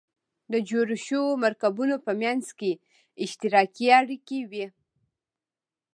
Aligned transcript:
د 0.51 0.53
جوړو 0.69 0.95
شوو 1.05 1.31
مرکبونو 1.45 1.95
په 2.05 2.11
منځ 2.21 2.45
کې 2.59 2.71
اشتراکي 3.23 3.87
اړیکې 3.99 4.39
وي. 4.49 4.65